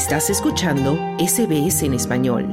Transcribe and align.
Estás 0.00 0.30
escuchando 0.30 0.98
SBS 1.18 1.82
en 1.82 1.92
español. 1.92 2.46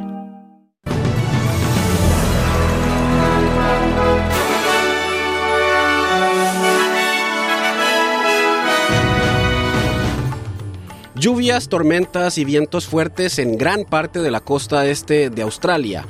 Lluvias, 11.16 11.70
tormentas 11.70 12.38
y 12.38 12.44
vientos 12.44 12.86
fuertes 12.86 13.40
en 13.40 13.58
gran 13.58 13.86
parte 13.86 14.20
de 14.20 14.30
la 14.30 14.42
costa 14.42 14.86
este 14.86 15.30
de 15.30 15.42
Australia. 15.42 16.06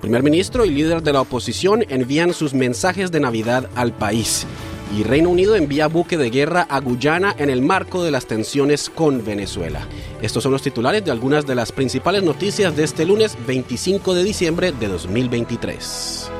Primer 0.00 0.24
ministro 0.24 0.64
y 0.64 0.70
líder 0.70 1.04
de 1.04 1.12
la 1.12 1.20
oposición 1.20 1.84
envían 1.88 2.34
sus 2.34 2.52
mensajes 2.52 3.12
de 3.12 3.20
Navidad 3.20 3.70
al 3.76 3.92
país. 3.92 4.44
Y 4.96 5.04
Reino 5.04 5.28
Unido 5.28 5.54
envía 5.54 5.86
buque 5.86 6.16
de 6.16 6.30
guerra 6.30 6.66
a 6.68 6.80
Guyana 6.80 7.34
en 7.38 7.48
el 7.48 7.62
marco 7.62 8.02
de 8.02 8.10
las 8.10 8.26
tensiones 8.26 8.90
con 8.90 9.24
Venezuela. 9.24 9.86
Estos 10.20 10.42
son 10.42 10.52
los 10.52 10.62
titulares 10.62 11.04
de 11.04 11.12
algunas 11.12 11.46
de 11.46 11.54
las 11.54 11.70
principales 11.70 12.24
noticias 12.24 12.76
de 12.76 12.82
este 12.84 13.04
lunes 13.04 13.36
25 13.46 14.14
de 14.14 14.24
diciembre 14.24 14.72
de 14.72 14.88
2023. 14.88 16.30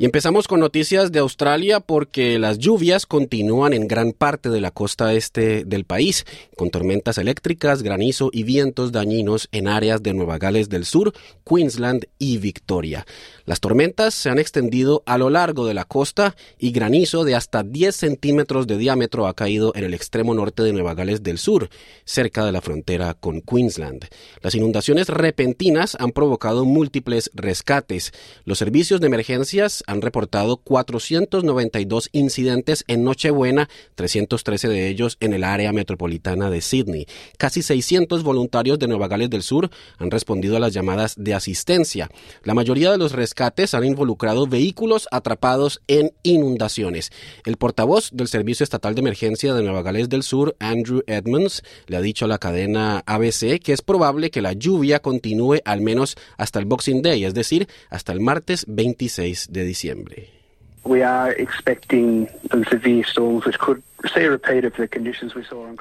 Y 0.00 0.06
empezamos 0.06 0.48
con 0.48 0.60
noticias 0.60 1.12
de 1.12 1.18
Australia 1.18 1.78
porque 1.78 2.38
las 2.38 2.56
lluvias 2.56 3.04
continúan 3.04 3.74
en 3.74 3.86
gran 3.86 4.12
parte 4.12 4.48
de 4.48 4.62
la 4.62 4.70
costa 4.70 5.12
este 5.12 5.66
del 5.66 5.84
país, 5.84 6.24
con 6.56 6.70
tormentas 6.70 7.18
eléctricas, 7.18 7.82
granizo 7.82 8.30
y 8.32 8.44
vientos 8.44 8.92
dañinos 8.92 9.50
en 9.52 9.68
áreas 9.68 10.02
de 10.02 10.14
Nueva 10.14 10.38
Gales 10.38 10.70
del 10.70 10.86
Sur, 10.86 11.12
Queensland 11.44 12.06
y 12.18 12.38
Victoria. 12.38 13.04
Las 13.44 13.60
tormentas 13.60 14.14
se 14.14 14.30
han 14.30 14.38
extendido 14.38 15.02
a 15.04 15.18
lo 15.18 15.28
largo 15.28 15.66
de 15.66 15.74
la 15.74 15.84
costa 15.84 16.34
y 16.58 16.70
granizo 16.70 17.24
de 17.24 17.34
hasta 17.34 17.62
10 17.62 17.94
centímetros 17.94 18.66
de 18.66 18.78
diámetro 18.78 19.26
ha 19.26 19.34
caído 19.34 19.72
en 19.74 19.84
el 19.84 19.92
extremo 19.92 20.32
norte 20.32 20.62
de 20.62 20.72
Nueva 20.72 20.94
Gales 20.94 21.22
del 21.22 21.36
Sur, 21.36 21.68
cerca 22.06 22.46
de 22.46 22.52
la 22.52 22.62
frontera 22.62 23.12
con 23.12 23.42
Queensland. 23.42 24.06
Las 24.40 24.54
inundaciones 24.54 25.08
repentinas 25.08 25.94
han 26.00 26.12
provocado 26.12 26.64
múltiples 26.64 27.30
rescates. 27.34 28.12
Los 28.46 28.56
servicios 28.56 29.02
de 29.02 29.08
emergencias 29.08 29.84
han 29.90 30.02
reportado 30.02 30.58
492 30.58 32.10
incidentes 32.12 32.84
en 32.86 33.02
Nochebuena, 33.02 33.68
313 33.96 34.68
de 34.68 34.88
ellos 34.88 35.16
en 35.18 35.32
el 35.32 35.42
área 35.42 35.72
metropolitana 35.72 36.48
de 36.48 36.60
Sydney. 36.60 37.06
Casi 37.38 37.62
600 37.62 38.22
voluntarios 38.22 38.78
de 38.78 38.86
Nueva 38.86 39.08
Gales 39.08 39.30
del 39.30 39.42
Sur 39.42 39.68
han 39.98 40.12
respondido 40.12 40.56
a 40.56 40.60
las 40.60 40.72
llamadas 40.72 41.14
de 41.16 41.34
asistencia. 41.34 42.08
La 42.44 42.54
mayoría 42.54 42.92
de 42.92 42.98
los 42.98 43.10
rescates 43.10 43.74
han 43.74 43.84
involucrado 43.84 44.46
vehículos 44.46 45.08
atrapados 45.10 45.82
en 45.88 46.12
inundaciones. 46.22 47.10
El 47.44 47.56
portavoz 47.56 48.10
del 48.12 48.28
Servicio 48.28 48.62
Estatal 48.62 48.94
de 48.94 49.00
Emergencia 49.00 49.54
de 49.54 49.62
Nueva 49.64 49.82
Gales 49.82 50.08
del 50.08 50.22
Sur, 50.22 50.54
Andrew 50.60 51.02
Edmonds, 51.08 51.64
le 51.88 51.96
ha 51.96 52.00
dicho 52.00 52.26
a 52.26 52.28
la 52.28 52.38
cadena 52.38 53.02
ABC 53.06 53.58
que 53.58 53.72
es 53.72 53.82
probable 53.82 54.30
que 54.30 54.40
la 54.40 54.52
lluvia 54.52 55.00
continúe 55.00 55.58
al 55.64 55.80
menos 55.80 56.16
hasta 56.36 56.60
el 56.60 56.66
Boxing 56.66 57.02
Day, 57.02 57.24
es 57.24 57.34
decir, 57.34 57.66
hasta 57.88 58.12
el 58.12 58.20
martes 58.20 58.64
26 58.68 59.48
de 59.50 59.64
diciembre. 59.64 59.79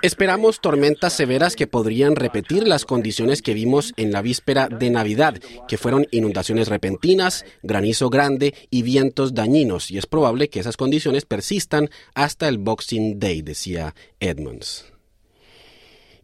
Esperamos 0.01 0.59
tormentas 0.59 1.13
severas 1.13 1.55
que 1.55 1.67
podrían 1.67 2.15
repetir 2.15 2.67
las 2.67 2.85
condiciones 2.85 3.41
que 3.41 3.53
vimos 3.53 3.93
en 3.95 4.11
la 4.11 4.21
víspera 4.21 4.67
de 4.67 4.89
Navidad, 4.89 5.35
que 5.67 5.77
fueron 5.77 6.05
inundaciones 6.11 6.67
repentinas, 6.67 7.45
granizo 7.63 8.09
grande 8.09 8.53
y 8.69 8.83
vientos 8.83 9.33
dañinos, 9.33 9.89
y 9.89 9.97
es 9.97 10.05
probable 10.05 10.49
que 10.49 10.59
esas 10.59 10.75
condiciones 10.75 11.25
persistan 11.25 11.89
hasta 12.13 12.47
el 12.47 12.57
Boxing 12.57 13.19
Day, 13.19 13.41
decía 13.41 13.95
Edmonds. 14.19 14.98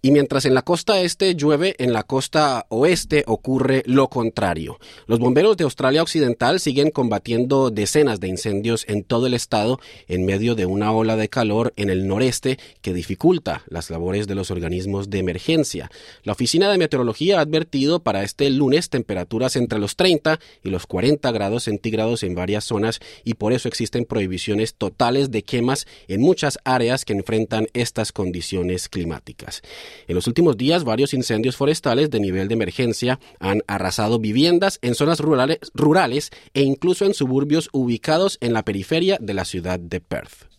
Y 0.06 0.12
mientras 0.12 0.46
en 0.46 0.54
la 0.54 0.62
costa 0.62 1.02
este 1.02 1.34
llueve, 1.34 1.74
en 1.80 1.92
la 1.92 2.04
costa 2.04 2.68
oeste 2.70 3.24
ocurre 3.26 3.82
lo 3.88 4.08
contrario. 4.08 4.78
Los 5.08 5.18
bomberos 5.18 5.58
de 5.58 5.64
Australia 5.64 6.04
Occidental 6.04 6.60
siguen 6.60 6.92
combatiendo 6.92 7.72
decenas 7.72 8.20
de 8.20 8.28
incendios 8.28 8.86
en 8.88 9.04
todo 9.04 9.26
el 9.26 9.34
estado 9.34 9.80
en 10.08 10.24
medio 10.24 10.54
de 10.54 10.68
una 10.68 10.92
ola 10.92 11.16
de 11.16 11.28
calor 11.28 11.74
en 11.76 11.90
el 11.90 12.08
noreste 12.08 12.60
que 12.84 12.94
dificulta 12.94 13.64
las 13.68 13.90
labores 13.90 14.28
de 14.28 14.36
los 14.36 14.52
organismos 14.52 15.10
de 15.10 15.18
emergencia. 15.18 15.90
La 16.22 16.34
Oficina 16.34 16.70
de 16.70 16.78
Meteorología 16.78 17.40
ha 17.40 17.42
advertido 17.42 18.04
para 18.04 18.22
este 18.22 18.48
lunes 18.52 18.92
temperaturas 18.92 19.56
entre 19.56 19.80
los 19.80 19.96
30 19.96 20.40
y 20.64 20.70
los 20.70 20.86
40 20.86 21.32
grados 21.32 21.64
centígrados 21.64 22.22
en 22.22 22.36
varias 22.36 22.66
zonas 22.66 23.00
y 23.24 23.34
por 23.34 23.54
eso 23.54 23.68
existen 23.68 24.06
prohibiciones 24.06 24.76
totales 24.76 25.32
de 25.32 25.42
quemas 25.42 25.88
en 26.08 26.22
muchas 26.22 26.60
áreas 26.64 27.06
que 27.06 27.14
enfrentan 27.14 27.70
estas 27.74 28.12
condiciones 28.12 28.88
climáticas. 28.88 29.64
En 30.08 30.16
los 30.16 30.28
últimos 30.28 30.58
días, 30.58 30.84
varios 30.84 31.14
incendios 31.14 31.56
forestales 31.56 32.10
de 32.10 32.20
nivel 32.20 32.48
de 32.48 32.54
emergencia 32.54 33.20
han 33.40 33.62
arrasado 33.68 34.20
viviendas 34.20 34.80
en 34.82 34.96
zonas 34.96 35.20
rurales, 35.20 35.60
rurales 35.74 36.32
e 36.54 36.62
incluso 36.62 37.06
en 37.06 37.14
suburbios 37.14 37.70
ubicados 37.72 38.38
en 38.42 38.54
la 38.54 38.64
periferia 38.64 39.18
de 39.20 39.34
la 39.34 39.46
ciudad 39.46 39.80
de 39.80 40.02
Perth. 40.02 40.56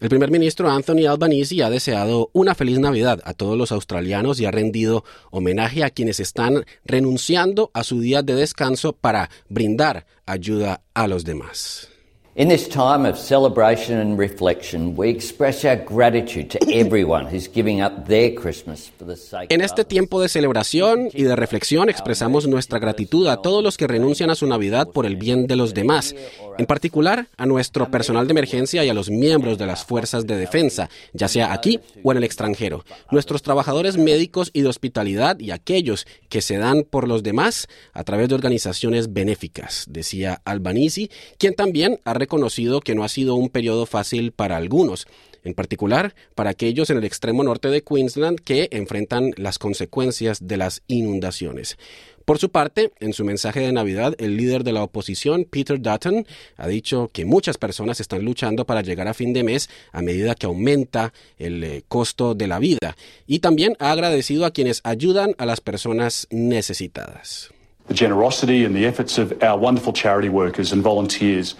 El 0.00 0.08
primer 0.08 0.30
ministro 0.30 0.70
Anthony 0.70 1.06
Albanese 1.06 1.62
ha 1.62 1.68
deseado 1.68 2.30
una 2.32 2.54
feliz 2.54 2.78
Navidad 2.78 3.20
a 3.24 3.34
todos 3.34 3.58
los 3.58 3.70
australianos 3.70 4.40
y 4.40 4.46
ha 4.46 4.50
rendido 4.50 5.04
homenaje 5.30 5.84
a 5.84 5.90
quienes 5.90 6.20
están 6.20 6.64
renunciando 6.86 7.70
a 7.74 7.84
su 7.84 8.00
día 8.00 8.22
de 8.22 8.34
descanso 8.34 8.94
para 8.94 9.28
brindar 9.50 10.06
ayuda 10.24 10.82
a 10.94 11.06
los 11.06 11.24
demás. 11.24 11.89
In 12.36 12.48
this 12.48 12.68
time 12.68 13.04
of 13.04 13.18
celebration 13.18 13.98
and 13.98 14.16
reflection, 14.16 14.94
we 14.96 15.08
express 15.08 15.64
our 15.64 15.74
gratitude 15.74 16.48
to 16.50 16.60
everyone 16.72 17.26
who's 17.26 17.48
giving 17.52 17.80
up 17.80 18.06
their 18.06 18.32
Christmas 18.36 18.88
for 18.96 19.04
the 19.04 19.16
sake 19.16 19.52
En 19.52 19.60
este 19.60 19.84
tiempo 19.84 20.22
de 20.22 20.28
celebración 20.28 21.08
y 21.12 21.24
de 21.24 21.34
reflexión 21.34 21.88
expresamos 21.88 22.46
nuestra 22.46 22.78
gratitud 22.78 23.26
a 23.26 23.38
todos 23.42 23.64
los 23.64 23.76
que 23.76 23.88
renuncian 23.88 24.30
a 24.30 24.36
su 24.36 24.46
Navidad 24.46 24.90
por 24.90 25.06
el 25.06 25.16
bien 25.16 25.48
de 25.48 25.56
los 25.56 25.74
demás, 25.74 26.14
en 26.56 26.66
particular 26.66 27.26
a 27.36 27.46
nuestro 27.46 27.90
personal 27.90 28.28
de 28.28 28.30
emergencia 28.30 28.84
y 28.84 28.88
a 28.88 28.94
los 28.94 29.10
miembros 29.10 29.58
de 29.58 29.66
las 29.66 29.84
fuerzas 29.84 30.24
de 30.24 30.36
defensa, 30.36 30.88
ya 31.12 31.26
sea 31.26 31.52
aquí 31.52 31.80
o 32.04 32.12
en 32.12 32.18
el 32.18 32.24
extranjero, 32.24 32.84
nuestros 33.10 33.42
trabajadores 33.42 33.96
médicos 33.96 34.50
y 34.52 34.62
de 34.62 34.68
hospitalidad 34.68 35.40
y 35.40 35.50
aquellos 35.50 36.06
que 36.28 36.42
se 36.42 36.58
dan 36.58 36.84
por 36.88 37.08
los 37.08 37.24
demás 37.24 37.66
a 37.92 38.04
través 38.04 38.28
de 38.28 38.36
organizaciones 38.36 39.12
benéficas, 39.12 39.86
decía 39.88 40.42
Albanese, 40.44 41.10
quien 41.36 41.54
también 41.54 41.98
ha 42.04 42.20
reconocido 42.30 42.80
que 42.80 42.94
no 42.94 43.02
ha 43.02 43.08
sido 43.08 43.34
un 43.34 43.48
periodo 43.48 43.86
fácil 43.86 44.30
para 44.30 44.56
algunos, 44.56 45.08
en 45.42 45.52
particular 45.52 46.14
para 46.36 46.50
aquellos 46.50 46.88
en 46.88 46.98
el 46.98 47.04
extremo 47.04 47.42
norte 47.42 47.70
de 47.70 47.82
Queensland 47.82 48.38
que 48.38 48.68
enfrentan 48.70 49.32
las 49.36 49.58
consecuencias 49.58 50.46
de 50.46 50.56
las 50.56 50.82
inundaciones. 50.86 51.76
Por 52.24 52.38
su 52.38 52.50
parte, 52.50 52.92
en 53.00 53.14
su 53.14 53.24
mensaje 53.24 53.58
de 53.58 53.72
Navidad, 53.72 54.14
el 54.18 54.36
líder 54.36 54.62
de 54.62 54.70
la 54.70 54.84
oposición, 54.84 55.44
Peter 55.44 55.80
Dutton, 55.80 56.24
ha 56.56 56.68
dicho 56.68 57.10
que 57.12 57.24
muchas 57.24 57.58
personas 57.58 57.98
están 57.98 58.24
luchando 58.24 58.64
para 58.64 58.82
llegar 58.82 59.08
a 59.08 59.14
fin 59.14 59.32
de 59.32 59.42
mes 59.42 59.68
a 59.90 60.02
medida 60.02 60.36
que 60.36 60.46
aumenta 60.46 61.12
el 61.36 61.64
eh, 61.64 61.82
costo 61.88 62.36
de 62.36 62.46
la 62.46 62.60
vida 62.60 62.96
y 63.26 63.40
también 63.40 63.74
ha 63.80 63.90
agradecido 63.90 64.46
a 64.46 64.52
quienes 64.52 64.82
ayudan 64.84 65.34
a 65.38 65.46
las 65.46 65.60
personas 65.60 66.28
necesitadas. 66.30 67.50
The 67.88 67.96
generosity 67.96 68.64
and 68.64 68.72
the 68.72 68.86
efforts 68.86 69.18
of 69.18 69.32
our 69.42 69.58
wonderful 69.58 69.92
charity 69.92 70.28
workers 70.28 70.72
and 70.72 70.80
volunteers 70.80 71.56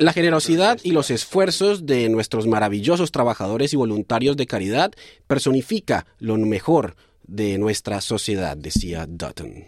la 0.00 0.12
generosidad 0.12 0.78
y 0.82 0.92
los 0.92 1.10
esfuerzos 1.10 1.86
de 1.86 2.08
nuestros 2.08 2.46
maravillosos 2.46 3.12
trabajadores 3.12 3.72
y 3.72 3.76
voluntarios 3.76 4.36
de 4.36 4.46
caridad 4.46 4.92
personifica 5.26 6.06
lo 6.18 6.36
mejor 6.36 6.96
de 7.24 7.58
nuestra 7.58 8.00
sociedad, 8.00 8.56
decía 8.56 9.06
Dutton. 9.08 9.64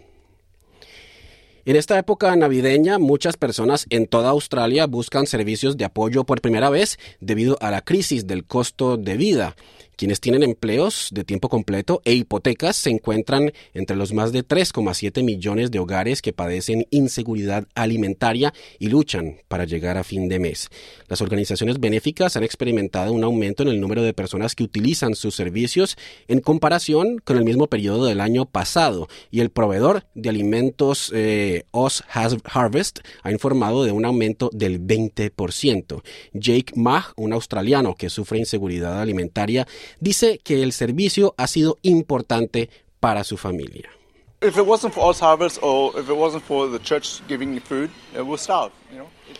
En 1.67 1.75
esta 1.75 1.97
época 1.97 2.35
navideña, 2.35 2.99
muchas 2.99 3.37
personas 3.37 3.87
en 3.89 4.05
toda 4.05 4.29
Australia 4.29 4.85
buscan 4.85 5.25
servicios 5.25 5.77
de 5.77 5.85
apoyo 5.85 6.23
por 6.23 6.39
primera 6.39 6.69
vez 6.69 6.99
debido 7.19 7.57
a 7.59 7.71
la 7.71 7.81
crisis 7.81 8.27
del 8.27 8.45
costo 8.45 8.97
de 8.97 9.17
vida. 9.17 9.55
Quienes 9.97 10.19
tienen 10.19 10.43
empleos 10.43 11.09
de 11.11 11.23
tiempo 11.23 11.49
completo 11.49 12.01
e 12.05 12.13
hipotecas 12.13 12.75
se 12.75 12.89
encuentran 12.89 13.51
entre 13.73 13.95
los 13.95 14.13
más 14.13 14.31
de 14.31 14.45
3,7 14.45 15.23
millones 15.23 15.71
de 15.71 15.79
hogares 15.79 16.21
que 16.21 16.33
padecen 16.33 16.87
inseguridad 16.91 17.67
alimentaria 17.75 18.53
y 18.79 18.89
luchan 18.89 19.37
para 19.47 19.65
llegar 19.65 19.97
a 19.97 20.03
fin 20.03 20.27
de 20.29 20.39
mes. 20.39 20.69
Las 21.07 21.21
organizaciones 21.21 21.79
benéficas 21.79 22.35
han 22.35 22.43
experimentado 22.43 23.13
un 23.13 23.23
aumento 23.23 23.63
en 23.63 23.69
el 23.69 23.79
número 23.79 24.03
de 24.03 24.13
personas 24.13 24.55
que 24.55 24.63
utilizan 24.63 25.15
sus 25.15 25.35
servicios 25.35 25.97
en 26.27 26.41
comparación 26.41 27.19
con 27.19 27.37
el 27.37 27.45
mismo 27.45 27.67
periodo 27.67 28.05
del 28.05 28.21
año 28.21 28.45
pasado 28.45 29.07
y 29.31 29.39
el 29.39 29.49
proveedor 29.49 30.05
de 30.13 30.29
alimentos 30.29 31.11
eh, 31.13 31.63
Oz 31.71 32.03
Harvest 32.09 32.99
ha 33.23 33.31
informado 33.31 33.83
de 33.83 33.91
un 33.91 34.05
aumento 34.05 34.49
del 34.53 34.81
20%. 34.81 36.01
Jake 36.33 36.73
Mah, 36.75 37.13
un 37.15 37.33
australiano 37.33 37.95
que 37.95 38.09
sufre 38.09 38.39
inseguridad 38.39 39.01
alimentaria, 39.01 39.67
dice 39.99 40.39
que 40.43 40.63
el 40.63 40.71
servicio 40.71 41.33
ha 41.37 41.47
sido 41.47 41.77
importante 41.81 42.69
para 42.99 43.23
su 43.23 43.37
familia. 43.37 43.89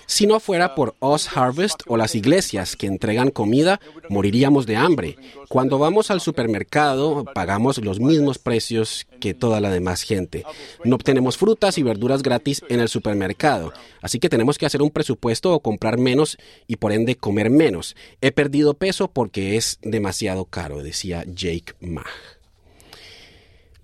Si 0.08 0.28
no 0.28 0.40
fuera 0.40 0.76
por 0.76 0.96
Oz 1.00 1.36
Harvest 1.36 1.82
o 1.88 1.98
las 1.98 2.16
iglesias 2.16 2.76
que 2.76 2.88
entregan 2.88 3.32
comida, 3.32 3.80
moriríamos 4.10 4.66
de 4.66 4.76
hambre. 4.76 5.18
Cuando 5.50 5.80
vamos 5.80 6.12
al 6.12 6.22
supermercado, 6.22 7.26
pagamos 7.34 7.78
los 7.80 8.00
mismos 8.00 8.38
precios 8.38 9.08
que 9.20 9.34
toda 9.34 9.62
la 9.62 9.72
demás 9.72 10.04
gente. 10.04 10.44
No 10.84 10.96
obtenemos 10.96 11.38
frutas 11.38 11.78
y 11.78 11.84
verduras 11.84 12.22
gratis 12.22 12.64
en 12.70 12.80
el 12.80 12.90
supermercado, 12.90 13.74
así 14.02 14.20
que 14.20 14.30
tenemos 14.30 14.58
que 14.58 14.66
hacer 14.66 14.82
un 14.82 14.92
presupuesto 14.92 15.54
o 15.54 15.60
comprar 15.60 15.98
menos 15.98 16.38
y 16.68 16.76
por 16.76 16.92
ende 16.92 17.16
comer 17.16 17.50
menos. 17.50 17.96
He 18.22 18.32
perdido 18.32 18.76
peso 18.76 19.08
porque 19.08 19.56
es 19.58 19.80
demasiado 19.82 20.46
caro, 20.46 20.84
decía 20.84 21.24
Jake 21.28 21.74
Ma. 21.80 22.06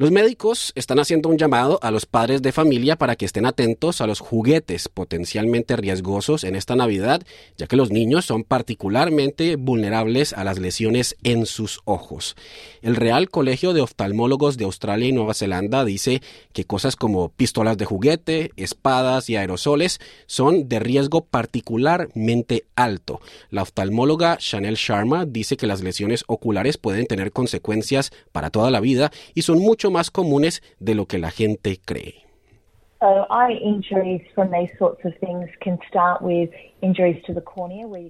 Los 0.02 0.10
médicos 0.10 0.72
están 0.74 0.98
haciendo 0.98 1.30
un 1.30 1.38
llamado 1.38 1.78
a 1.84 1.92
los 1.92 2.08
padres 2.08 2.42
de 2.42 2.52
familia 2.52 2.96
para 2.96 3.16
que 3.16 3.26
estén 3.26 3.46
atentos 3.46 4.02
a 4.02 4.08
los 4.08 4.20
juguetes 4.20 4.90
potencialmente 4.90 5.76
riesgosos 5.76 6.44
en 6.44 6.56
esta 6.56 6.76
Navidad, 6.76 7.22
ya 7.56 7.68
que 7.68 7.76
los 7.76 7.92
niños 7.92 8.26
son 8.26 8.44
particularmente 8.44 9.58
vulnerables 9.58 10.34
a 10.34 10.44
las 10.44 10.58
lesiones 10.58 11.18
en 11.22 11.46
sus 11.46 11.82
ojos. 11.86 12.36
El 12.82 12.96
Real 12.96 13.30
Colegio 13.30 13.74
de 13.74 13.82
Oftalmólogos 13.82 14.58
de 14.58 14.66
Australia 14.66 15.08
y 15.08 15.12
Nueva 15.12 15.36
Zelanda 15.36 15.86
dice 15.86 16.24
que 16.52 16.66
cosas 16.66 16.96
como 16.96 17.30
pistolas 17.30 17.78
de 17.78 17.86
juguete, 17.86 18.54
espadas 18.56 19.30
y 19.30 19.36
aerosoles 19.36 20.00
son 20.26 20.68
de 20.68 20.80
riesgo 20.80 21.26
particularmente 21.26 22.66
alto. 22.76 23.22
La 23.52 23.62
oftalmóloga 23.62 24.38
Chanel 24.38 24.78
Sharma 24.78 25.28
dice 25.28 25.58
que 25.58 25.68
las 25.68 25.84
lesiones 25.84 26.24
oculares 26.26 26.80
pueden 26.80 27.06
tener 27.06 27.32
consecuencias 27.32 28.12
para 28.32 28.50
toda 28.50 28.72
la 28.72 28.80
vida 28.80 29.12
y 29.36 29.44
son 29.44 29.60
mucho 29.60 29.91
más 29.92 30.10
comunes 30.12 30.64
de 30.80 30.96
lo 30.96 31.06
que 31.06 31.20
la 31.20 31.30
gente 31.30 31.80
cree. 31.84 32.32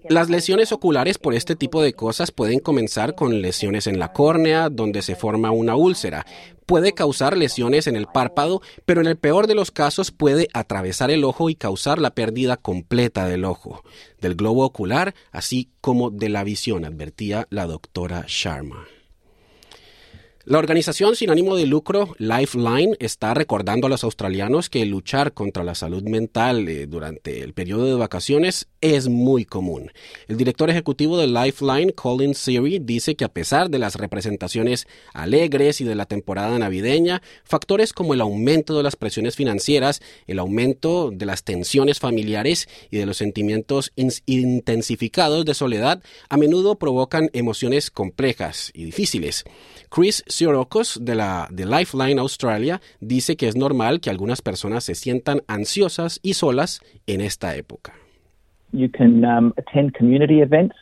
Las 0.10 0.30
lesiones 0.30 0.74
oculares 0.74 1.18
por 1.18 1.34
este 1.34 1.56
tipo 1.56 1.82
de 1.82 1.94
cosas 1.94 2.32
pueden 2.32 2.60
comenzar 2.60 3.16
con 3.16 3.42
lesiones 3.42 3.88
en 3.88 4.00
la 4.00 4.12
córnea, 4.12 4.68
donde 4.70 5.02
se 5.02 5.16
forma 5.16 5.52
una 5.52 5.78
úlcera. 5.78 6.26
Puede 6.66 6.92
causar 6.92 7.38
lesiones 7.38 7.88
en 7.88 7.96
el 7.96 8.08
párpado, 8.08 8.62
pero 8.86 9.00
en 9.00 9.08
el 9.08 9.18
peor 9.18 9.48
de 9.48 9.56
los 9.56 9.72
casos 9.72 10.12
puede 10.12 10.50
atravesar 10.54 11.10
el 11.10 11.24
ojo 11.24 11.50
y 11.50 11.56
causar 11.56 12.00
la 12.00 12.12
pérdida 12.12 12.58
completa 12.58 13.28
del 13.28 13.46
ojo, 13.46 13.84
del 14.20 14.36
globo 14.36 14.66
ocular, 14.66 15.14
así 15.32 15.70
como 15.80 16.10
de 16.10 16.28
la 16.28 16.44
visión, 16.44 16.84
advertía 16.84 17.48
la 17.50 17.66
doctora 17.66 18.26
Sharma. 18.28 18.88
La 20.52 20.60
organización 20.60 21.16
sin 21.16 21.30
ánimo 21.30 21.56
de 21.56 21.66
lucro 21.66 22.14
Lifeline 22.18 22.98
está 23.00 23.34
recordando 23.34 23.88
a 23.88 23.90
los 23.90 24.04
australianos 24.04 24.70
que 24.70 24.86
luchar 24.86 25.32
contra 25.32 25.64
la 25.64 25.76
salud 25.76 26.04
mental 26.04 26.68
eh, 26.68 26.88
durante 26.88 27.40
el 27.40 27.54
periodo 27.54 27.86
de 27.86 27.94
vacaciones 27.94 28.68
es 28.82 29.08
muy 29.08 29.46
común. 29.46 29.94
El 30.28 30.36
director 30.36 30.70
ejecutivo 30.70 31.18
de 31.18 31.28
Lifeline, 31.28 31.94
Colin 31.94 32.36
Seary, 32.36 32.80
dice 32.80 33.16
que 33.16 33.24
a 33.24 33.32
pesar 33.32 33.70
de 33.70 33.80
las 33.80 33.96
representaciones 33.96 34.88
alegres 35.14 35.80
y 35.80 35.86
de 35.86 35.96
la 35.96 36.06
temporada 36.06 36.60
navideña, 36.60 37.22
factores 37.46 37.94
como 37.94 38.14
el 38.14 38.20
aumento 38.20 38.76
de 38.76 38.84
las 38.84 38.98
presiones 38.98 39.38
financieras, 39.38 40.02
el 40.28 40.38
aumento 40.38 41.12
de 41.14 41.28
las 41.28 41.46
tensiones 41.46 42.00
familiares 42.00 42.68
y 42.90 42.98
de 42.98 43.06
los 43.06 43.16
sentimientos 43.16 43.94
intensificados 43.96 45.46
de 45.46 45.54
soledad 45.54 46.04
a 46.28 46.36
menudo 46.36 46.78
provocan 46.78 47.30
emociones 47.32 47.90
complejas 47.90 48.70
y 48.74 48.84
difíciles. 48.84 49.46
Chris 49.90 50.26
De 50.42 51.16
la 51.16 51.48
de 51.52 51.66
Lifeline 51.66 52.20
Australia 52.20 52.82
dice 53.00 53.36
que 53.36 53.48
es 53.48 53.56
normal 53.56 54.00
que 54.00 54.10
algunas 54.10 54.42
personas 54.42 54.84
se 54.84 54.96
sientan 54.96 55.42
ansiosas 55.48 56.20
y 56.24 56.34
solas 56.34 56.82
en 57.06 57.22
esta 57.22 57.56
época. 57.56 57.94
You 58.72 58.90
can 58.90 59.24
um, 59.26 59.54
attend 59.58 59.94
community 59.98 60.42
events 60.42 60.76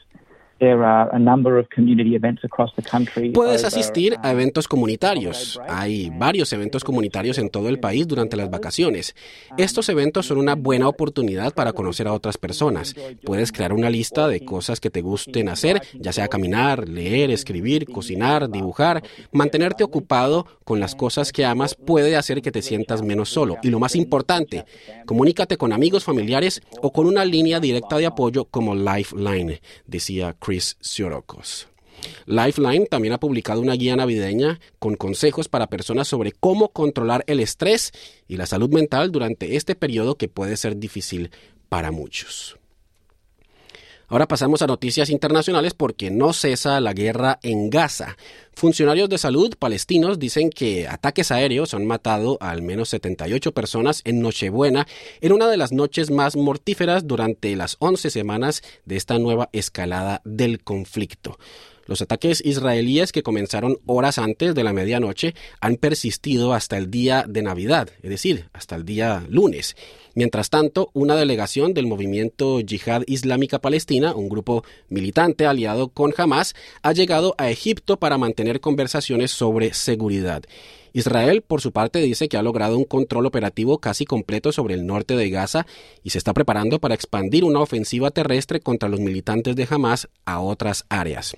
Puedes 3.34 3.64
asistir 3.64 4.16
a 4.22 4.32
eventos 4.32 4.68
comunitarios. 4.68 5.60
Hay 5.70 6.10
varios 6.10 6.52
eventos 6.52 6.84
comunitarios 6.84 7.38
en 7.38 7.50
todo 7.50 7.70
el 7.70 7.80
país 7.80 8.08
durante 8.08 8.36
las 8.36 8.50
vacaciones. 8.50 9.16
Estos 9.58 9.88
eventos 9.90 10.26
son 10.26 10.38
una 10.38 10.56
buena 10.56 10.90
oportunidad 10.90 11.54
para 11.54 11.72
conocer 11.72 12.08
a 12.08 12.14
otras 12.14 12.38
personas. 12.38 12.94
Puedes 13.24 13.54
crear 13.54 13.72
una 13.72 13.90
lista 13.90 14.28
de 14.28 14.44
cosas 14.44 14.82
que 14.82 14.90
te 14.90 15.02
gusten 15.02 15.48
hacer, 15.48 15.82
ya 15.94 16.12
sea 16.12 16.28
caminar, 16.28 16.90
leer, 16.90 17.32
escribir, 17.32 17.86
cocinar, 17.86 18.50
dibujar. 18.50 19.02
Mantenerte 19.32 19.86
ocupado 19.86 20.46
con 20.66 20.82
las 20.82 20.94
cosas 20.94 21.32
que 21.32 21.46
amas 21.46 21.74
puede 21.74 22.18
hacer 22.18 22.42
que 22.42 22.52
te 22.52 22.62
sientas 22.62 23.02
menos 23.02 23.30
solo. 23.30 23.58
Y 23.64 23.70
lo 23.70 23.80
más 23.80 23.96
importante, 23.96 24.66
comunícate 25.06 25.56
con 25.58 25.72
amigos, 25.72 26.04
familiares 26.04 26.62
o 26.82 26.92
con 26.92 27.08
una 27.08 27.24
línea 27.24 27.60
directa 27.60 27.98
de 27.98 28.06
apoyo 28.08 28.46
como 28.46 28.76
Lifeline, 28.76 29.62
decía 29.88 30.36
Chris 30.40 30.49
Lifeline 32.26 32.86
también 32.86 33.14
ha 33.14 33.20
publicado 33.20 33.62
una 33.62 33.74
guía 33.74 33.96
navideña 33.96 34.60
con 34.80 34.96
consejos 34.96 35.50
para 35.50 35.68
personas 35.68 36.08
sobre 36.08 36.32
cómo 36.32 36.70
controlar 36.70 37.24
el 37.28 37.40
estrés 37.40 37.92
y 38.28 38.38
la 38.38 38.46
salud 38.46 38.70
mental 38.70 39.12
durante 39.12 39.56
este 39.56 39.76
periodo 39.76 40.16
que 40.16 40.28
puede 40.30 40.58
ser 40.58 40.78
difícil 40.78 41.32
para 41.68 41.92
muchos. 41.92 42.59
Ahora 44.10 44.28
pasamos 44.28 44.64
a 44.64 44.68
noticias 44.68 45.12
internacionales 45.12 45.76
porque 45.76 46.10
no 46.10 46.34
cesa 46.34 46.80
la 46.80 46.94
guerra 46.94 47.38
en 47.44 47.70
Gaza. 47.70 48.18
Funcionarios 48.54 49.08
de 49.08 49.20
salud 49.20 49.54
palestinos 49.60 50.18
dicen 50.18 50.50
que 50.50 50.88
ataques 50.88 51.32
aéreos 51.32 51.76
han 51.76 51.86
matado 51.86 52.40
a 52.42 52.50
al 52.50 52.64
menos 52.64 52.90
78 52.90 53.52
personas 53.52 54.02
en 54.06 54.22
Nochebuena, 54.22 54.88
en 55.22 55.32
una 55.32 55.48
de 55.48 55.58
las 55.58 55.72
noches 55.72 56.10
más 56.10 56.36
mortíferas 56.36 57.06
durante 57.06 57.56
las 57.56 57.78
11 57.78 58.10
semanas 58.10 58.64
de 58.84 58.98
esta 58.98 59.20
nueva 59.20 59.50
escalada 59.54 60.22
del 60.26 60.64
conflicto. 60.64 61.38
Los 61.90 62.04
ataques 62.04 62.44
israelíes 62.46 63.12
que 63.12 63.24
comenzaron 63.24 63.80
horas 63.88 64.20
antes 64.20 64.54
de 64.54 64.64
la 64.64 64.74
medianoche 64.74 65.34
han 65.60 65.76
persistido 65.76 66.54
hasta 66.54 66.78
el 66.78 66.92
día 66.92 67.26
de 67.28 67.42
Navidad, 67.42 67.90
es 68.04 68.12
decir, 68.12 68.48
hasta 68.54 68.76
el 68.76 68.86
día 68.86 69.26
lunes. 69.28 69.76
Mientras 70.14 70.52
tanto, 70.52 70.92
una 70.94 71.16
delegación 71.16 71.74
del 71.74 71.88
movimiento 71.88 72.60
Yihad 72.60 73.02
Islámica 73.08 73.58
Palestina, 73.58 74.14
un 74.14 74.30
grupo 74.30 74.64
militante 74.90 75.48
aliado 75.48 75.88
con 75.88 76.14
Hamas, 76.16 76.54
ha 76.84 76.92
llegado 76.92 77.34
a 77.40 77.50
Egipto 77.50 77.98
para 77.98 78.20
mantener 78.20 78.60
conversaciones 78.60 79.32
sobre 79.32 79.74
seguridad. 79.74 80.44
Israel, 80.94 81.42
por 81.42 81.60
su 81.60 81.72
parte, 81.72 82.02
dice 82.02 82.30
que 82.30 82.38
ha 82.38 82.44
logrado 82.44 82.78
un 82.78 82.86
control 82.86 83.26
operativo 83.26 83.80
casi 83.80 84.06
completo 84.06 84.52
sobre 84.52 84.76
el 84.76 84.86
norte 84.86 85.16
de 85.16 85.32
Gaza 85.32 85.66
y 86.04 86.12
se 86.12 86.20
está 86.20 86.36
preparando 86.36 86.78
para 86.78 86.94
expandir 86.94 87.44
una 87.44 87.62
ofensiva 87.62 88.12
terrestre 88.12 88.60
contra 88.60 88.90
los 88.90 89.00
militantes 89.00 89.56
de 89.56 89.68
Hamas 89.68 90.08
a 90.26 90.40
otras 90.40 90.86
áreas. 90.90 91.36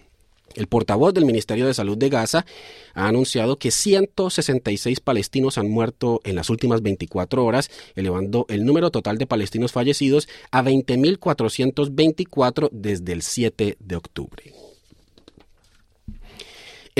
El 0.55 0.67
portavoz 0.67 1.13
del 1.13 1.25
Ministerio 1.25 1.67
de 1.67 1.73
Salud 1.73 1.97
de 1.97 2.09
Gaza 2.09 2.45
ha 2.93 3.07
anunciado 3.07 3.57
que 3.57 3.71
166 3.71 4.99
palestinos 4.99 5.57
han 5.57 5.69
muerto 5.69 6.19
en 6.23 6.35
las 6.35 6.49
últimas 6.49 6.81
24 6.81 7.45
horas, 7.45 7.69
elevando 7.95 8.45
el 8.49 8.65
número 8.65 8.91
total 8.91 9.17
de 9.17 9.27
palestinos 9.27 9.71
fallecidos 9.71 10.27
a 10.51 10.61
20.424 10.63 12.69
desde 12.71 13.13
el 13.13 13.21
7 13.21 13.77
de 13.79 13.95
octubre. 13.95 14.70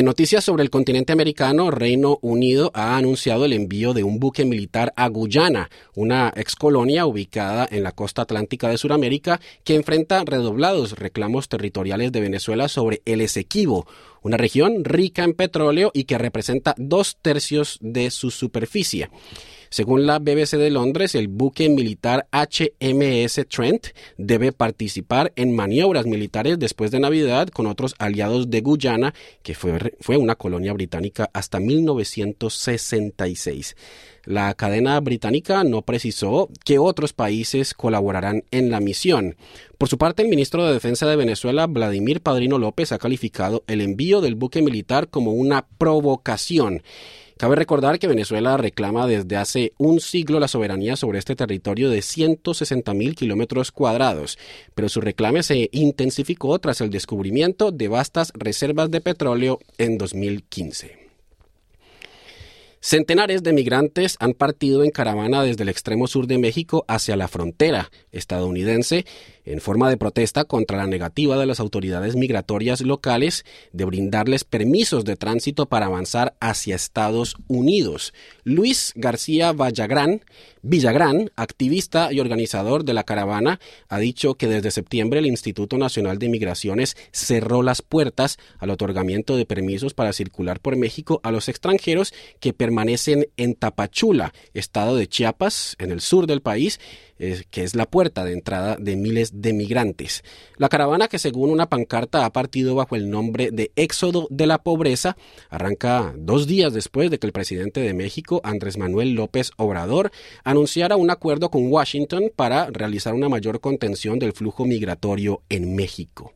En 0.01 0.05
noticias 0.05 0.43
sobre 0.43 0.63
el 0.63 0.71
continente 0.71 1.13
americano, 1.13 1.69
Reino 1.69 2.17
Unido 2.23 2.71
ha 2.73 2.97
anunciado 2.97 3.45
el 3.45 3.53
envío 3.53 3.93
de 3.93 4.03
un 4.03 4.19
buque 4.19 4.45
militar 4.45 4.93
a 4.95 5.07
Guyana, 5.09 5.69
una 5.93 6.33
excolonia 6.35 7.05
ubicada 7.05 7.67
en 7.69 7.83
la 7.83 7.91
costa 7.91 8.23
atlántica 8.23 8.67
de 8.67 8.79
Sudamérica 8.79 9.39
que 9.63 9.75
enfrenta 9.75 10.23
redoblados 10.25 10.93
reclamos 10.93 11.49
territoriales 11.49 12.11
de 12.11 12.19
Venezuela 12.19 12.67
sobre 12.67 13.03
el 13.05 13.21
Esequibo, 13.21 13.85
una 14.23 14.37
región 14.37 14.83
rica 14.85 15.23
en 15.23 15.35
petróleo 15.35 15.91
y 15.93 16.05
que 16.05 16.17
representa 16.17 16.73
dos 16.79 17.17
tercios 17.21 17.77
de 17.79 18.09
su 18.09 18.31
superficie. 18.31 19.07
Según 19.71 20.05
la 20.05 20.19
BBC 20.19 20.57
de 20.57 20.69
Londres, 20.69 21.15
el 21.15 21.29
buque 21.29 21.69
militar 21.69 22.27
HMS 22.33 23.47
Trent 23.47 23.87
debe 24.17 24.51
participar 24.51 25.31
en 25.37 25.55
maniobras 25.55 26.05
militares 26.05 26.59
después 26.59 26.91
de 26.91 26.99
Navidad 26.99 27.47
con 27.47 27.67
otros 27.67 27.95
aliados 27.97 28.49
de 28.49 28.59
Guyana, 28.59 29.13
que 29.43 29.55
fue, 29.55 29.95
fue 30.01 30.17
una 30.17 30.35
colonia 30.35 30.73
británica 30.73 31.29
hasta 31.31 31.61
1966. 31.61 33.77
La 34.25 34.53
cadena 34.55 34.99
británica 34.99 35.63
no 35.63 35.83
precisó 35.83 36.49
que 36.65 36.77
otros 36.77 37.13
países 37.13 37.73
colaborarán 37.73 38.43
en 38.51 38.71
la 38.71 38.81
misión. 38.81 39.37
Por 39.77 39.87
su 39.87 39.97
parte, 39.97 40.21
el 40.21 40.27
ministro 40.27 40.67
de 40.67 40.73
Defensa 40.73 41.07
de 41.07 41.15
Venezuela, 41.15 41.65
Vladimir 41.67 42.19
Padrino 42.19 42.57
López, 42.57 42.91
ha 42.91 42.97
calificado 42.97 43.63
el 43.67 43.79
envío 43.79 44.19
del 44.19 44.35
buque 44.35 44.61
militar 44.61 45.07
como 45.07 45.31
una 45.31 45.65
provocación 45.77 46.83
Cabe 47.41 47.55
recordar 47.55 47.97
que 47.97 48.07
Venezuela 48.07 48.55
reclama 48.55 49.07
desde 49.07 49.35
hace 49.35 49.73
un 49.79 49.99
siglo 49.99 50.39
la 50.39 50.47
soberanía 50.47 50.95
sobre 50.95 51.17
este 51.17 51.35
territorio 51.35 51.89
de 51.89 52.03
160 52.03 52.93
mil 52.93 53.15
kilómetros 53.15 53.71
cuadrados, 53.71 54.37
pero 54.75 54.89
su 54.89 55.01
reclame 55.01 55.41
se 55.41 55.67
intensificó 55.71 56.59
tras 56.59 56.81
el 56.81 56.91
descubrimiento 56.91 57.71
de 57.71 57.87
vastas 57.87 58.31
reservas 58.35 58.91
de 58.91 59.01
petróleo 59.01 59.57
en 59.79 59.97
2015. 59.97 61.00
Centenares 62.83 63.43
de 63.43 63.53
migrantes 63.53 64.17
han 64.19 64.33
partido 64.33 64.83
en 64.83 64.89
caravana 64.89 65.43
desde 65.43 65.61
el 65.61 65.69
extremo 65.69 66.07
sur 66.07 66.25
de 66.25 66.39
México 66.39 66.83
hacia 66.87 67.15
la 67.15 67.27
frontera 67.27 67.91
estadounidense 68.11 69.05
en 69.45 69.61
forma 69.61 69.89
de 69.89 69.97
protesta 69.97 70.45
contra 70.45 70.77
la 70.77 70.87
negativa 70.87 71.37
de 71.37 71.45
las 71.45 71.59
autoridades 71.59 72.15
migratorias 72.15 72.81
locales 72.81 73.45
de 73.71 73.85
brindarles 73.85 74.43
permisos 74.43 75.05
de 75.05 75.15
tránsito 75.15 75.67
para 75.67 75.87
avanzar 75.87 76.35
hacia 76.39 76.75
Estados 76.75 77.35
Unidos. 77.47 78.13
Luis 78.43 78.93
García 78.95 79.51
Villagrán, 79.53 80.21
Villagrán, 80.63 81.31
activista 81.35 82.11
y 82.11 82.19
organizador 82.19 82.83
de 82.83 82.93
la 82.93 83.03
caravana, 83.03 83.59
ha 83.89 83.99
dicho 83.99 84.35
que 84.35 84.47
desde 84.47 84.71
septiembre 84.71 85.19
el 85.19 85.25
Instituto 85.27 85.77
Nacional 85.77 86.17
de 86.19 86.29
Migraciones 86.29 86.95
cerró 87.11 87.63
las 87.63 87.81
puertas 87.81 88.37
al 88.59 88.69
otorgamiento 88.69 89.35
de 89.35 89.45
permisos 89.45 89.93
para 89.93 90.13
circular 90.13 90.59
por 90.59 90.77
México 90.77 91.19
a 91.23 91.31
los 91.31 91.49
extranjeros 91.49 92.13
que 92.39 92.53
permanecen 92.71 93.27
en 93.35 93.55
Tapachula, 93.55 94.31
estado 94.53 94.95
de 94.95 95.07
Chiapas, 95.07 95.75
en 95.77 95.91
el 95.91 95.99
sur 95.99 96.25
del 96.25 96.41
país, 96.41 96.79
que 97.17 97.63
es 97.63 97.75
la 97.75 97.85
puerta 97.85 98.23
de 98.23 98.31
entrada 98.31 98.77
de 98.79 98.95
miles 98.95 99.41
de 99.41 99.51
migrantes. 99.51 100.23
La 100.55 100.69
caravana, 100.69 101.09
que 101.09 101.19
según 101.19 101.49
una 101.49 101.67
pancarta 101.67 102.25
ha 102.25 102.31
partido 102.31 102.73
bajo 102.73 102.95
el 102.95 103.09
nombre 103.09 103.51
de 103.51 103.73
Éxodo 103.75 104.25
de 104.29 104.47
la 104.47 104.63
Pobreza, 104.63 105.17
arranca 105.49 106.13
dos 106.17 106.47
días 106.47 106.71
después 106.73 107.11
de 107.11 107.19
que 107.19 107.27
el 107.27 107.33
presidente 107.33 107.81
de 107.81 107.93
México, 107.93 108.39
Andrés 108.45 108.77
Manuel 108.77 109.15
López 109.15 109.51
Obrador, 109.57 110.09
anunciara 110.45 110.95
un 110.95 111.11
acuerdo 111.11 111.51
con 111.51 111.69
Washington 111.69 112.31
para 112.33 112.67
realizar 112.71 113.13
una 113.13 113.27
mayor 113.27 113.59
contención 113.59 114.17
del 114.17 114.31
flujo 114.31 114.63
migratorio 114.63 115.43
en 115.49 115.75
México. 115.75 116.33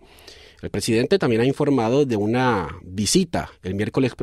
El 0.61 0.69
presidente 0.69 1.19
también 1.19 1.41
ha 1.41 1.45
informado 1.45 2.05
de 2.05 2.15
una 2.15 2.79
visita 2.83 3.51
el 3.63 3.75
miércoles, 3.75 4.13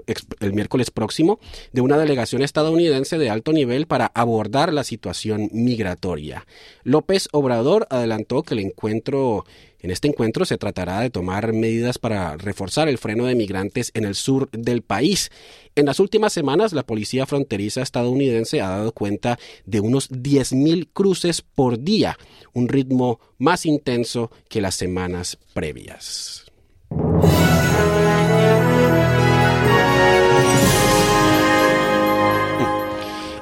el 0.41 0.53
miércoles 0.53 0.91
próximo 0.91 1.39
de 1.73 1.81
una 1.81 1.99
delegación 1.99 2.43
estadounidense 2.43 3.19
de 3.19 3.31
alto 3.31 3.53
nivel 3.53 3.87
para 3.87 4.11
abordar 4.15 4.73
la 4.73 4.85
situación 4.85 5.49
migratoria. 5.53 6.47
López 6.85 7.29
Obrador 7.33 7.87
adelantó 7.91 8.43
que 8.43 8.55
el 8.55 8.61
encuentro 8.61 9.45
en 9.83 9.91
este 9.91 10.09
encuentro 10.09 10.45
se 10.45 10.59
tratará 10.59 11.01
de 11.01 11.11
tomar 11.11 11.53
medidas 11.53 11.99
para 11.99 12.37
reforzar 12.37 12.89
el 12.89 12.99
freno 12.99 13.27
de 13.27 13.35
migrantes 13.35 13.91
en 13.95 14.05
el 14.05 14.15
sur 14.15 14.49
del 14.53 14.83
país. 14.83 15.31
En 15.75 15.87
las 15.87 15.99
últimas 15.99 16.33
semanas, 16.33 16.73
la 16.73 16.87
policía 16.87 17.27
fronteriza 17.27 17.83
estadounidense 17.83 18.61
ha 18.61 18.69
dado 18.69 18.93
cuenta 18.93 19.39
de 19.67 19.81
unos 19.81 20.11
10.000 20.11 20.89
cruces 20.93 21.43
por 21.43 21.81
día, 21.81 22.17
un 22.53 22.69
ritmo 22.69 23.19
más 23.39 23.67
intenso 23.67 24.31
que 24.49 24.61
las 24.61 24.77
semanas 24.77 25.39
previas. 25.53 26.47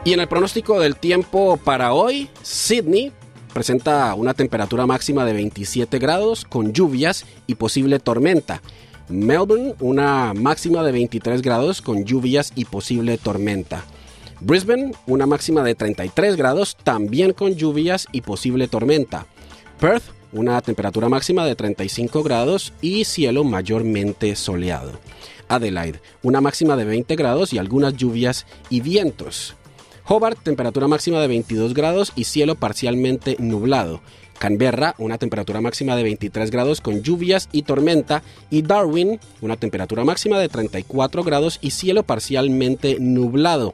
Y 0.02 0.14
en 0.14 0.20
el 0.20 0.28
pronóstico 0.28 0.80
del 0.80 0.96
tiempo 0.96 1.58
para 1.58 1.92
hoy, 1.92 2.30
Sydney 2.42 3.12
presenta 3.50 4.14
una 4.14 4.34
temperatura 4.34 4.86
máxima 4.86 5.24
de 5.24 5.32
27 5.32 5.98
grados 5.98 6.44
con 6.44 6.72
lluvias 6.72 7.24
y 7.46 7.56
posible 7.56 7.98
tormenta. 7.98 8.62
Melbourne 9.08 9.74
una 9.80 10.32
máxima 10.34 10.82
de 10.82 10.92
23 10.92 11.42
grados 11.42 11.82
con 11.82 12.04
lluvias 12.04 12.52
y 12.54 12.64
posible 12.64 13.18
tormenta. 13.18 13.84
Brisbane 14.40 14.92
una 15.06 15.26
máxima 15.26 15.62
de 15.62 15.74
33 15.74 16.36
grados 16.36 16.76
también 16.82 17.32
con 17.32 17.54
lluvias 17.54 18.06
y 18.12 18.22
posible 18.22 18.68
tormenta. 18.68 19.26
Perth 19.78 20.04
una 20.32 20.60
temperatura 20.60 21.08
máxima 21.08 21.44
de 21.44 21.56
35 21.56 22.22
grados 22.22 22.72
y 22.80 23.04
cielo 23.04 23.44
mayormente 23.44 24.36
soleado. 24.36 24.92
Adelaide 25.48 26.00
una 26.22 26.40
máxima 26.40 26.76
de 26.76 26.84
20 26.84 27.16
grados 27.16 27.52
y 27.52 27.58
algunas 27.58 27.96
lluvias 27.96 28.46
y 28.70 28.80
vientos. 28.80 29.56
Hobart, 30.12 30.42
temperatura 30.42 30.88
máxima 30.88 31.20
de 31.20 31.28
22 31.28 31.72
grados 31.72 32.12
y 32.16 32.24
cielo 32.24 32.56
parcialmente 32.56 33.36
nublado. 33.38 34.00
Canberra, 34.40 34.96
una 34.98 35.18
temperatura 35.18 35.60
máxima 35.60 35.94
de 35.94 36.02
23 36.02 36.50
grados 36.50 36.80
con 36.80 37.02
lluvias 37.02 37.48
y 37.52 37.62
tormenta. 37.62 38.24
Y 38.50 38.62
Darwin, 38.62 39.20
una 39.40 39.56
temperatura 39.56 40.04
máxima 40.04 40.40
de 40.40 40.48
34 40.48 41.22
grados 41.22 41.60
y 41.62 41.70
cielo 41.70 42.02
parcialmente 42.02 42.96
nublado. 42.98 43.72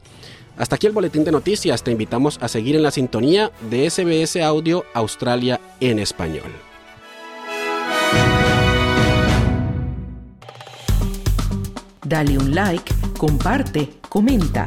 Hasta 0.58 0.76
aquí 0.76 0.86
el 0.86 0.92
boletín 0.92 1.24
de 1.24 1.32
noticias. 1.32 1.82
Te 1.82 1.92
invitamos 1.92 2.36
a 2.42 2.48
seguir 2.48 2.76
en 2.76 2.82
la 2.82 2.90
sintonía 2.90 3.50
de 3.70 3.88
SBS 3.88 4.36
Audio 4.42 4.84
Australia 4.92 5.58
en 5.80 5.98
español. 5.98 6.52
Dale 12.04 12.36
un 12.36 12.54
like, 12.54 12.92
comparte, 13.16 13.88
comenta. 14.10 14.66